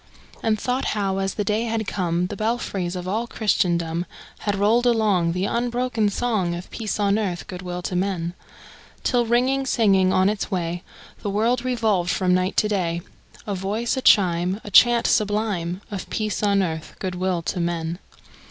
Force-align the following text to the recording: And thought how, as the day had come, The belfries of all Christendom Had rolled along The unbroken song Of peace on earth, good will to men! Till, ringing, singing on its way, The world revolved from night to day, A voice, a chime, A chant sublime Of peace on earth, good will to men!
And 0.41 0.59
thought 0.59 0.85
how, 0.97 1.19
as 1.19 1.35
the 1.35 1.43
day 1.43 1.65
had 1.65 1.85
come, 1.85 2.25
The 2.25 2.35
belfries 2.35 2.95
of 2.95 3.07
all 3.07 3.27
Christendom 3.27 4.07
Had 4.39 4.55
rolled 4.55 4.87
along 4.87 5.33
The 5.33 5.45
unbroken 5.45 6.09
song 6.09 6.55
Of 6.55 6.71
peace 6.71 6.99
on 6.99 7.19
earth, 7.19 7.45
good 7.45 7.61
will 7.61 7.83
to 7.83 7.95
men! 7.95 8.33
Till, 9.03 9.27
ringing, 9.27 9.63
singing 9.67 10.11
on 10.11 10.27
its 10.27 10.49
way, 10.49 10.81
The 11.21 11.29
world 11.29 11.63
revolved 11.63 12.09
from 12.09 12.33
night 12.33 12.57
to 12.57 12.67
day, 12.67 13.01
A 13.45 13.53
voice, 13.53 13.95
a 13.95 14.01
chime, 14.01 14.59
A 14.63 14.71
chant 14.71 15.05
sublime 15.05 15.81
Of 15.91 16.09
peace 16.09 16.41
on 16.41 16.63
earth, 16.63 16.95
good 16.97 17.13
will 17.13 17.43
to 17.43 17.59
men! 17.59 17.99